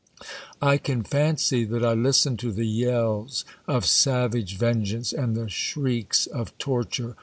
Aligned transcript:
I 0.63 0.79
can 0.79 1.03
fancy 1.03 1.63
that 1.65 1.85
I 1.85 1.93
listen 1.93 2.35
to 2.37 2.51
the 2.51 2.65
yells 2.65 3.45
of 3.67 3.85
savage 3.85 4.57
vengeance 4.57 5.13
and 5.13 5.35
the 5.35 5.47
shrieks 5.47 6.25
of 6.25 6.57
torture. 6.57 7.15